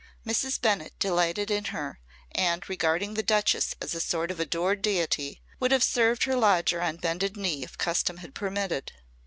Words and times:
Mrs. 0.25 0.59
Bennett 0.59 0.97
delighted 0.97 1.51
in 1.51 1.65
her 1.65 1.99
and, 2.31 2.67
regarding 2.67 3.13
the 3.13 3.21
Duchess 3.21 3.75
as 3.79 3.93
a 3.93 4.01
sort 4.01 4.31
of 4.31 4.39
adored 4.39 4.81
deity, 4.81 5.43
would 5.59 5.69
have 5.71 5.83
served 5.83 6.23
her 6.23 6.35
lodger 6.35 6.81
on 6.81 6.95
bended 6.97 7.37
knee 7.37 7.61
if 7.63 7.77
custom 7.77 8.17
had 8.17 8.33
permitted. 8.33 8.93